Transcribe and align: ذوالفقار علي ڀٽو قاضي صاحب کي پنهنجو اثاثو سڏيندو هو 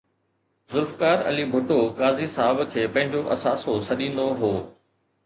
ذوالفقار 0.71 1.19
علي 1.31 1.43
ڀٽو 1.51 1.77
قاضي 1.99 2.29
صاحب 2.37 2.63
کي 2.71 2.87
پنهنجو 2.95 3.21
اثاثو 3.37 3.77
سڏيندو 3.91 4.27
هو 4.41 4.51